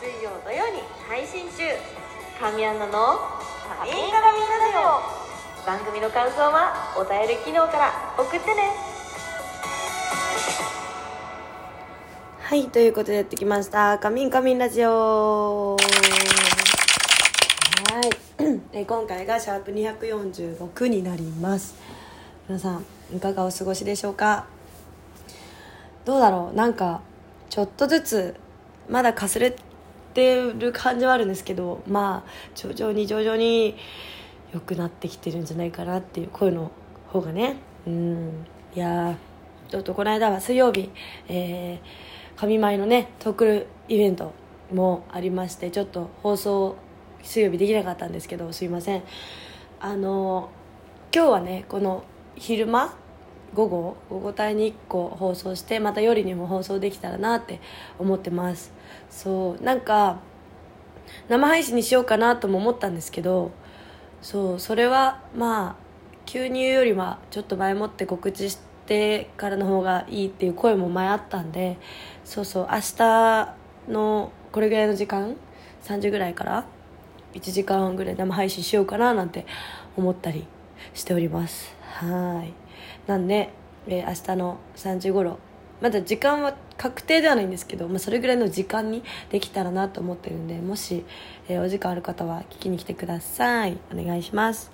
[0.00, 1.62] 水曜土曜に配信中。
[2.40, 3.18] 神アナの
[3.84, 5.02] 「神ガラミラジオ」
[5.66, 8.70] 番組の感想はお便り機能から送ってね。
[12.40, 15.76] はいということでやってきました「カミンカミンラジオ」
[17.92, 18.10] はい。
[18.72, 21.74] え今回がシャープ246になります。
[22.48, 24.46] 皆さんいかがお過ごしでしょうか？
[26.06, 26.56] どうだろう？
[26.56, 27.02] なんか
[27.50, 28.34] ちょっとずつ
[28.88, 29.54] まだかすれ
[30.12, 33.76] てる感じはあるんですけどまあ徐々に徐々に
[34.52, 36.70] 良くなってきてるんじゃないかなっていう声の
[37.08, 37.56] 方がね。
[37.86, 38.46] うん。
[38.74, 39.16] いや
[39.68, 40.90] ちょっとこの間は水曜日
[41.28, 44.32] えー、神舞のねトークイベント
[44.72, 46.76] もありましてちょっと放送
[47.22, 49.02] 水曜日できなかったんですけどすいません。
[49.80, 50.50] あの
[51.14, 52.04] 今日はねこの
[52.36, 52.94] 昼間
[53.54, 57.60] 午後午後帯に1個放送してまた夜にも放送できたらなって
[57.98, 58.72] 思ってます。
[59.10, 60.20] そうなんか
[61.28, 63.50] 生配信にしようかなとも思ったんですけど
[64.22, 65.90] そうそれはまあ
[66.26, 71.78] 急に言うよりはちょっと前もって告知してからの方がいいっていう声も前あったんで
[72.24, 73.54] そうそう明日
[73.88, 75.36] のこれぐらいの時間
[75.82, 76.66] 3時ぐらいから
[77.34, 79.46] 1時間ぐらい生配信しようかななんて
[79.96, 80.46] 思ったり
[80.94, 81.74] しております。
[81.82, 82.59] はい。
[83.10, 83.50] なんで、
[83.88, 85.38] えー、明日の3時頃。
[85.80, 91.04] まだ時間は確定ではないんですけど、まあ、それぐらいの時間にできたらなと思ってるんでもし、
[91.48, 93.78] えー、お時間ある方は聞きに来てください。
[93.92, 94.70] お願いします。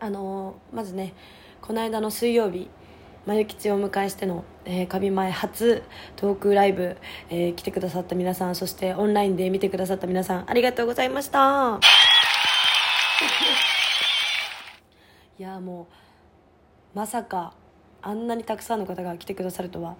[0.00, 1.14] あのー、まずね
[1.60, 2.70] この間の水曜日
[3.26, 5.82] 眉吉をお迎えしての、えー、神前初
[6.16, 6.96] トークライブ、
[7.28, 11.78] えー、来てくださった皆さんそしてオンラインで見てくださった皆さんありがとうございました。
[15.40, 15.88] いやも
[16.94, 17.54] うまさか
[18.02, 19.96] あんなにたくさんの方が来てくださるとは。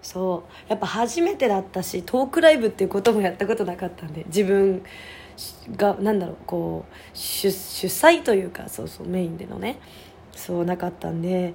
[0.00, 0.70] そう。
[0.70, 4.84] やっぱ初めてだったしトークライブっていうこともやったことなかったんで自分
[5.76, 9.80] がなんだろうこう主主催というかそうそうメインでのね。
[10.36, 11.54] そうなかったんで。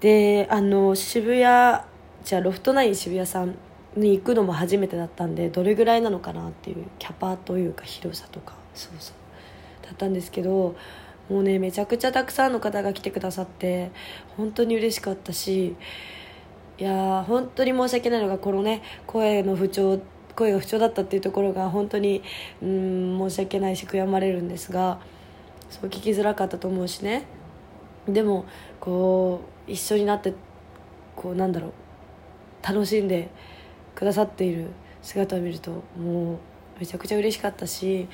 [0.00, 1.84] であの渋谷
[2.24, 3.54] じゃあロフトナイン渋谷さん
[3.94, 8.54] に行くのも初めてだったんでどれぐらいなのかなっていうキャパというか広さとか。
[8.74, 9.14] そうそう。
[9.86, 10.74] だったんですけど
[11.30, 13.92] もうねめちゃくちゃたくさんの方が来てくださって
[14.36, 15.76] 本当に嬉しかったし
[16.76, 20.00] いや本当に申し訳ないのがこのね声の不調
[20.34, 22.22] 声が不調だったっていうところが本当に
[22.60, 24.98] うん申し訳ないし悔やまれるんですが
[25.70, 27.24] そう聞きづらかったと思うしね。
[28.08, 28.44] でも
[28.80, 30.34] こう一緒になって
[31.14, 31.72] こうなんだろう
[32.66, 33.28] 楽しんで
[33.94, 34.70] くださっている
[35.02, 36.38] 姿を見るともう
[36.80, 38.08] めちゃくちゃ嬉しかったし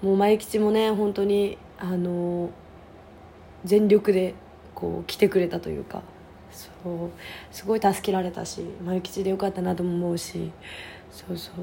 [0.00, 2.50] もう前吉もね本当にあの
[3.64, 4.34] 全力で
[4.74, 6.02] こう来てくれたというか
[6.50, 6.68] そ
[7.06, 7.10] う
[7.50, 10.50] すごい助けられたし前吉でよかったなとも思うし
[11.10, 11.54] そうそう。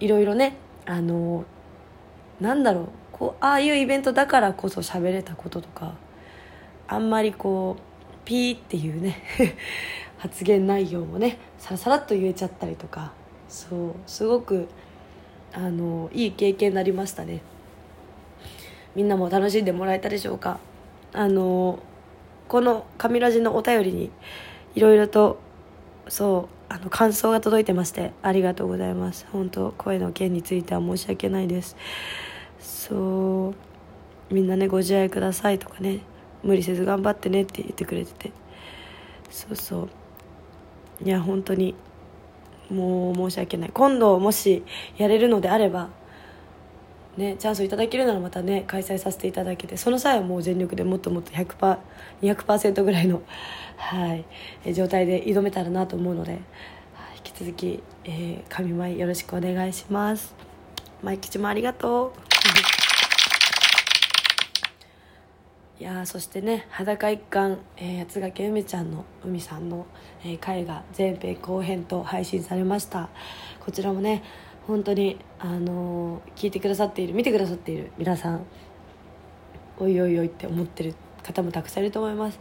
[0.00, 0.56] いろいろね
[0.86, 1.44] あの
[2.40, 5.94] なんだろうこうああいうイベントだからこそ喋れたこととか
[6.88, 7.82] あんまりこう
[8.24, 9.22] ピーっていうね
[10.18, 13.12] 発言内容もねさらさらっと言えちゃったりとか
[13.48, 14.68] そうすごく
[15.52, 17.40] あのいい経験になりましたね。
[18.94, 20.58] みんなも楽しんでもらえたでしょうか？
[21.12, 21.78] あの
[22.48, 24.10] この「神ラジ」のお便りに
[24.74, 25.38] いろいろと
[26.08, 29.26] そうあの感想が届いてましてありがとうございます。
[29.32, 31.76] 本当声の件については申し訳ないです。
[32.60, 33.54] そ
[34.30, 36.00] うみんなねご自愛くださいとかね
[36.42, 38.32] 無理せず頑張ってねって言ってくれてて。
[39.30, 39.88] そうそう。
[41.04, 41.74] いや本当に
[42.70, 43.70] もう申し訳ない。
[43.72, 44.62] 今度もし
[44.96, 45.88] やれるのであれば
[47.16, 53.22] ねチャンスをいただけるならまたね開催させていただけてその際はもう全力でもっともっと 100%200% ぐらいの、
[53.76, 54.14] は
[54.64, 56.40] い、状態で挑めたらなと思うので、はい、
[57.16, 60.34] 引き続き、えー、神舞よろしくお願いします。
[61.02, 62.12] 舞吉もありがとう。
[65.80, 69.86] いやそしてね裸一貫、えー、八ヶ岳梅ちゃんの海さんの、
[70.24, 73.08] えー、回が前編後編と配信されました。
[73.60, 74.22] こちらもね
[74.66, 78.46] 本当にあの、聞いてくださっている見てくださっている皆さん
[79.78, 82.38] おいおいおいって思ってる方もたくさんいると思います。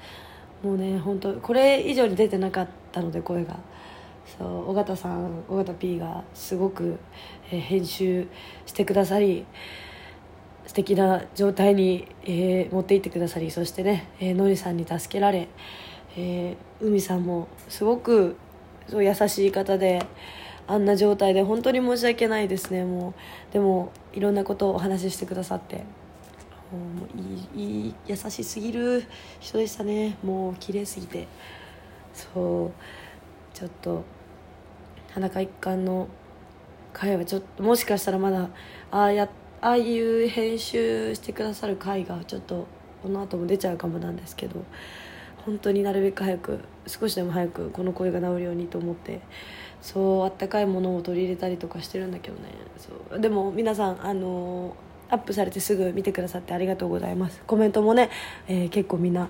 [0.63, 3.59] もうね本当これ以上に出てなかったので声が。
[4.37, 6.97] そう尾形さん尾形 P がすごく、
[7.51, 8.27] え、編集
[8.65, 9.45] してくださり
[10.65, 15.49] 素敵な状態に、えー、持っていってくださりそしてね、えー、のりさんに助けられ、
[16.15, 18.37] えー、海さんもすごく
[18.87, 20.05] そう優しい方で
[20.67, 22.85] あんな状態で本当に申し訳ないですね。
[22.85, 23.13] も
[23.49, 25.83] うでもいろんなことをお話ししてくださって。
[26.71, 29.03] もういい優しすぎる
[29.39, 30.17] 人でしたね。
[30.23, 31.27] もう綺麗すぎて。
[32.13, 32.71] そう。
[33.53, 34.03] ちょっと
[35.11, 36.07] 裸一貫の
[36.91, 38.49] 回はちょっともしかしたらまだ
[38.91, 39.29] ああや
[39.61, 42.67] ああいう編集してくださる回がちょっと
[43.03, 44.63] この後も出ちゃうかもなんですけど。
[45.45, 49.19] 本当になるべく早く少しでも早くこの声が治るようにと思って
[49.83, 52.43] そうあったかいものを取り入れたりとかしてるんだけどね。
[52.77, 53.19] そう。
[53.19, 54.77] でも皆さんあの
[55.09, 57.43] アップされてすぐ見てくださってありがとうございます。
[57.45, 58.09] コメントもね、
[58.47, 59.29] えー、結構みんな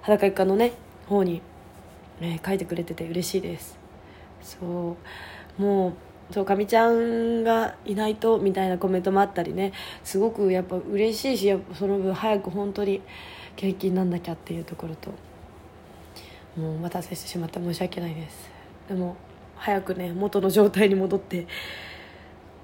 [0.00, 0.72] 裸一家のね
[1.06, 1.42] 方に、
[2.22, 3.78] えー、書いてくれてて嬉しいです。
[4.40, 4.96] そ
[5.58, 5.62] う。
[5.62, 5.88] も
[6.30, 9.72] うそうかみちゃんがいないとみたいなコメントもあったりね。
[10.04, 13.02] すごくやっぱ嬉しいしやっぱその分早く本当に
[13.56, 15.10] 景気になんなきゃっていうところと。
[16.56, 18.50] もうお待たせしてしまって申し訳ないです。
[18.88, 19.16] でも
[19.64, 21.46] 早くね元の状態に戻って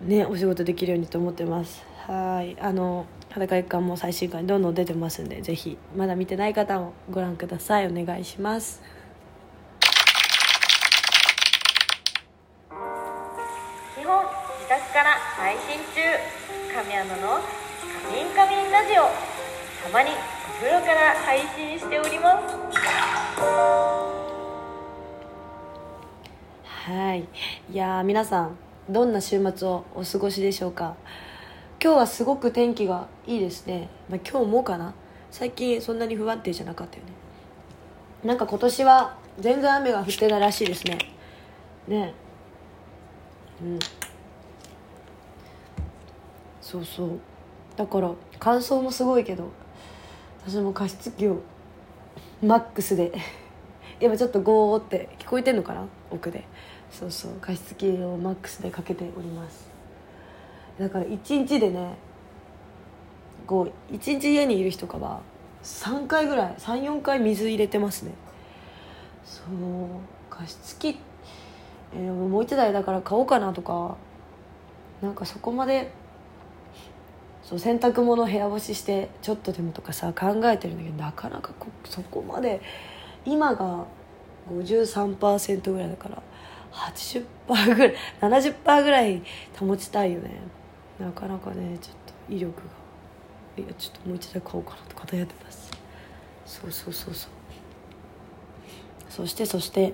[0.02, 1.86] ねお仕事できるようにと思ってます。
[2.08, 2.60] はい。
[2.60, 7.86] あの裸一貫も最新回どんどん出てますんでぜひまだ見てない方もご覧ください。
[7.86, 8.82] お願いします。
[13.94, 14.24] 基本
[14.58, 16.00] 自宅から配信中。
[16.74, 17.44] 神山のカ
[18.12, 19.02] ミンカミンラジオ。
[19.84, 20.14] たまにお
[20.58, 22.40] 風呂から配信しておりま
[23.84, 23.87] す。
[26.88, 27.28] はい。
[27.70, 28.56] いや皆さん
[28.88, 30.96] どんな週末をお過ごしでしょうか？
[31.84, 34.94] 今日はすごく天気がいいですね、まあ、今日もかな？
[35.30, 37.10] 最近そんなに不安定じゃなかったよね。
[38.24, 40.96] なんか今年は全然雨が降ってないらしいですね。
[41.88, 42.14] ね。
[43.62, 43.78] うん。
[46.62, 47.20] そうそう。
[47.76, 49.50] だから乾燥もすごいけど
[50.46, 51.42] 私も加湿器を
[52.42, 53.12] マックスで。
[54.00, 55.84] 今ちょっとゴーって聞こえてんのかな？
[56.10, 56.44] 奥で。
[56.90, 59.68] そうそう加湿器をマックスでかけております。
[60.78, 61.96] だから1日でね
[63.46, 65.20] こう1日家にいる日とかは
[65.62, 68.12] 3回ぐらい34回水入れてますね。
[69.24, 69.48] そう
[70.30, 70.98] 加湿器、
[71.94, 73.96] えー、もう1台だから買おうかなとか
[75.02, 75.90] なんかそこまで
[77.42, 81.52] そう洗濯物部屋干ししてちょっとでもとかさ考えてるんだけどなかなか
[81.84, 82.60] そこまで
[83.24, 83.86] 今が
[84.50, 86.22] 53%ぐらいだから
[86.72, 89.22] 80%ぐらい70%ぐらい
[89.58, 90.30] 保ちたいよね。
[90.98, 91.94] なかなかねちょっ
[92.28, 93.62] と威力が。
[93.62, 95.70] いやちょっともう一台買おうかなとかやってます。
[96.46, 97.30] そうそうそうそう。
[99.10, 99.92] そしてそして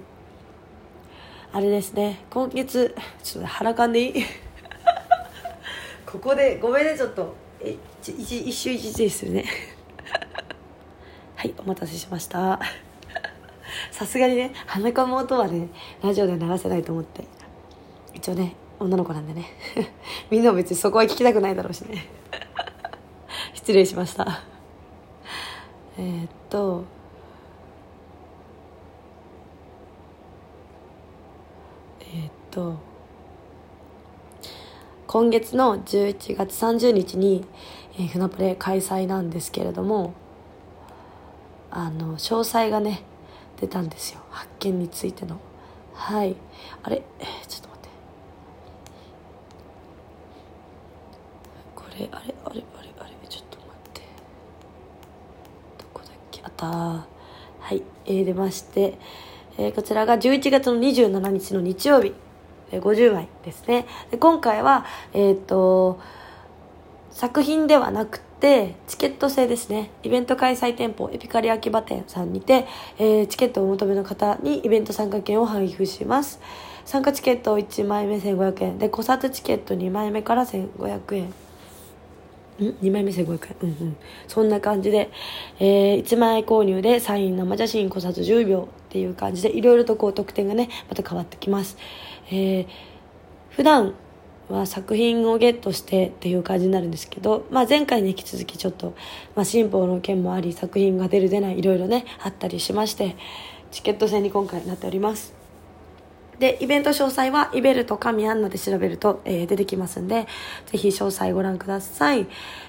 [1.53, 2.21] あれですね。
[2.31, 4.25] 今月ちょっと腹かんでいい？
[6.05, 7.35] ここでごめんねちょっと。
[7.61, 9.45] え一一周一時すよね。
[11.37, 12.61] はいお待たせしました。
[14.05, 15.69] さすがにね鼻かむ音はね
[16.03, 17.25] ラジオで流せないと思って。
[18.13, 19.47] 一応ね女の子なんでね。
[20.31, 22.07] みんなも別にそこは聞きたくないだろうしね。
[23.55, 24.43] 失礼しました。
[25.97, 26.85] えー、っと
[32.01, 32.75] えー、っと
[35.07, 37.47] 今月の11月30日に、
[37.95, 40.13] えー、船プレ開催なんですけれども
[41.71, 43.03] あの詳細がね
[43.61, 44.21] 出たんですよ。
[44.31, 45.39] 発見についての。
[45.95, 46.37] はい。
[46.83, 47.03] あれ、
[47.47, 47.89] ちょっと待って。
[51.77, 52.35] これあれ？
[52.45, 52.65] あれ？
[52.79, 52.89] あれ？
[52.99, 53.11] あれ？
[53.29, 54.01] ちょっと待って。
[55.79, 56.43] どこだっけ？
[56.45, 56.67] あった。
[56.67, 57.07] は
[57.71, 58.99] い、えー、出まして、
[59.57, 62.15] えー、こちらが11月の27日の日曜日。
[62.73, 63.87] 50枚ですね。
[64.11, 66.01] で今回はえっ、ー、と
[67.15, 69.91] 作品ではなくてチケット制ですね。
[70.03, 72.67] イベント開催店舗エピカリ秋葉店さんにて、
[72.99, 76.41] えー、チケットをお求めの方にイベント参加券を配布します。
[76.85, 78.79] 参加チケット1枚目1500円。
[78.79, 81.25] で小札チケット2枚目から1500円。
[81.25, 81.33] ん
[82.83, 83.57] ？2枚目1500円？
[83.63, 83.97] うんうん。
[84.27, 85.13] そんな感じで、
[85.61, 91.77] えー、1枚購入でサイン生写真小札10秒っていう感じでいろいろとこう特典がねまた変わってきます。
[92.33, 92.67] えー、
[93.51, 93.95] 普段
[94.49, 98.95] は作品をゲットしてっていう感じになるんですけど、まあ、前回に引き続きちょっと、
[99.35, 103.17] まあ、新法の件もあり作品が出る出ないいろいろねあったりしまして
[103.71, 105.35] チケット制に今回なっております。
[106.39, 110.27] でイベント詳細はイベルト神アンナで調べると、えー、出てきますんで
[110.67, 112.27] ぜひ詳細ご覧ください、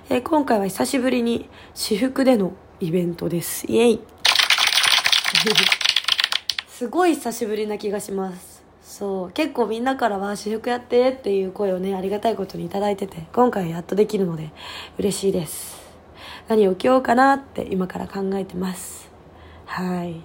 [0.10, 3.66] えー、今回は久しぶりに私服でのイベントです。
[3.68, 4.00] イエイ。
[6.68, 8.55] すごい久しぶりな気がします。
[8.86, 9.32] そう。
[9.32, 14.52] 結構みんなからは私服やってっていう声をねありがたいことに頂いてて今回やっとできるので
[15.00, 15.84] 嬉しいです。
[16.48, 19.10] 何を着ようかなって今から考えてます。
[19.66, 20.22] はい。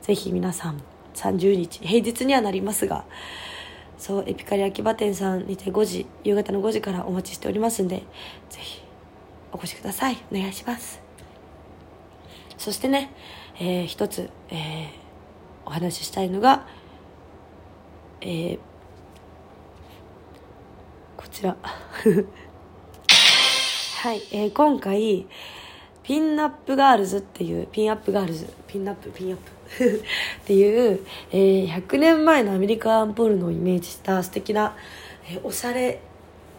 [0.00, 0.82] ぜひ皆さん
[1.14, 3.04] 30日平日にはなりますが
[3.98, 8.04] そうエピカリ秋葉店さんにて5時夕方の5時からお待ちしておりますんで
[8.48, 8.82] ぜひ
[9.52, 10.16] お越しください。
[10.32, 11.02] お願いします。
[12.56, 13.12] そしてね、
[13.60, 14.88] えー、一つ、えー、
[15.66, 16.66] お話ししたいのが
[18.20, 18.58] えー
[21.16, 21.56] こちら。
[24.02, 25.26] はい、えー今回
[26.02, 28.52] ピンナップガールズっていうピンアップガールズ。
[28.66, 29.50] ピンナップピンアップ。
[30.42, 34.74] っていう、えー100年前のアメリカンポルノをイメージした素敵な、
[35.28, 36.00] えーおしゃれ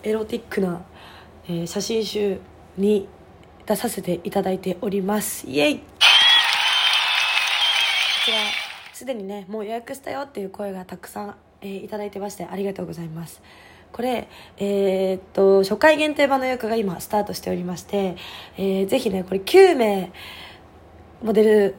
[0.04, 0.84] エロティックな、
[1.48, 2.40] えー写真集
[2.78, 3.08] に
[3.66, 5.48] 出させていただいております。
[5.48, 5.78] イエイ。
[5.80, 5.84] こ
[8.26, 8.38] ちら
[8.94, 13.42] すでにねもう予約したよっていう声がたくさん、えーいただいてましてありがとうございます。
[13.92, 18.16] これ、えーっと初回限定版の予約が今スタートしておりまして、
[18.58, 20.12] えーぜひねこれ9名
[21.24, 21.76] モデル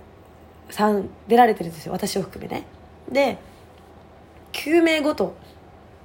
[0.71, 1.93] さん出られてるんですよ。
[1.93, 2.65] 私を含めね。
[3.11, 3.39] で
[4.53, 5.35] 9名ごと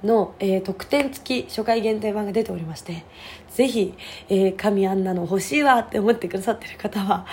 [0.04, 3.04] の、えー特典付き初回限定版が出ておりまして
[3.50, 3.94] ぜひ、
[4.28, 7.26] えー神アンナの欲しいわって思ってくださってる方は、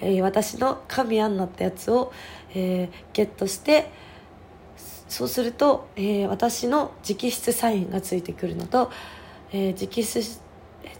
[0.00, 2.12] えー私の神アンナってやつを、
[2.54, 3.90] えーゲットして
[5.10, 8.90] そうすると、えー私の直筆サインがついてくるのと、
[9.52, 10.20] えー直筆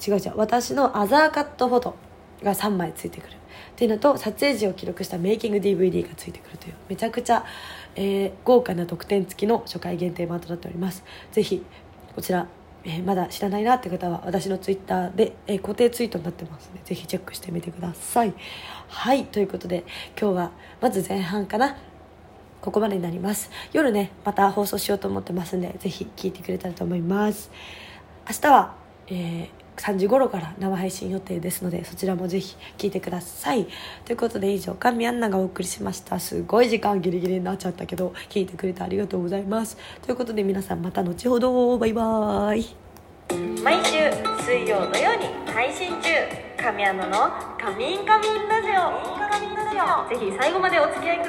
[0.04, 1.94] 違う違う私のアザーカットフォト
[2.42, 3.34] が3枚ついてくる。
[3.34, 3.36] っ
[3.76, 7.44] ていうのと撮影時を記録したメイキング DVD がついてくるというめちゃくちゃ、
[7.94, 11.04] えー豪華な特典付きの初回限定版となっております。
[11.30, 11.64] ぜひ
[12.16, 12.48] こちら、
[12.84, 18.34] えーまだ知らないなって方は私のツイッターで、えー固定ツイートになってますのでぜひチェックしてみてください。
[18.88, 19.84] はいということで
[20.20, 20.50] 今日は
[20.80, 21.76] まず前半かな。
[22.60, 23.50] ここまでになります。
[23.72, 27.50] 夜ねまた放送しようと思ってますんでぜひ聞いてくれたらと思います。
[28.28, 28.74] 明日は、
[29.08, 33.66] えー3時頃から生配信予定ですのでそちらもぜひ聞いてください。
[34.04, 36.20] ということで以上神アンナがお送りしました。
[36.20, 39.78] すごい時間ギリギリになっちゃったけど聞いてくれてありがとうございます。
[40.02, 41.78] ということで皆さんまた後ほど。
[41.78, 42.76] バイバーイ。
[43.62, 44.10] 毎週
[44.44, 46.10] 水曜土曜に配信中。
[46.62, 47.12] 神アナの
[47.58, 48.74] 「カミンカミンラジオ」
[50.10, 51.28] ぜひ最後までお付き合いください。